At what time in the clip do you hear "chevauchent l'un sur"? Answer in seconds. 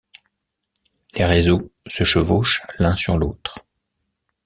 2.05-3.19